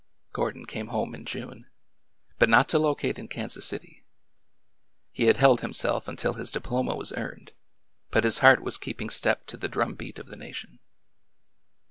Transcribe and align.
Gordon 0.33 0.65
came 0.65 0.87
home 0.87 1.13
in 1.13 1.25
June— 1.25 1.67
but 2.39 2.49
not 2.49 2.67
to 2.69 2.79
locate 2.79 3.19
in 3.19 3.27
Kan 3.27 3.49
sas 3.49 3.65
City. 3.65 4.03
He 5.11 5.25
had 5.25 5.37
held 5.37 5.61
himself 5.61 6.07
until 6.07 6.33
his 6.33 6.49
diploma 6.49 6.95
was 6.95 7.13
earned, 7.13 7.51
but 8.09 8.23
his 8.23 8.39
heart 8.39 8.63
was 8.63 8.79
keeping 8.79 9.11
step 9.11 9.45
to 9.45 9.57
the 9.57 9.69
drum 9.69 9.93
beat 9.93 10.15
i88 10.15 10.19
ORDER 10.21 10.25
NO. 10.25 10.33
11 10.33 10.33
of 10.33 10.39
the 10.39 10.43
nation. 10.43 10.79